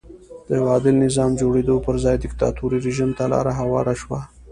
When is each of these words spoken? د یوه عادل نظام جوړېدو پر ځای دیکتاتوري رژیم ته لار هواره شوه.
د 0.45 0.47
یوه 0.59 0.69
عادل 0.73 0.95
نظام 1.05 1.31
جوړېدو 1.41 1.75
پر 1.85 1.95
ځای 2.03 2.15
دیکتاتوري 2.23 2.77
رژیم 2.87 3.09
ته 3.17 3.23
لار 3.31 3.47
هواره 3.59 3.93
شوه. 4.01 4.19